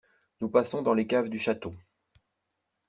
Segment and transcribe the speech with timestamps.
[0.39, 1.75] Nous passons dans les caves du chateau.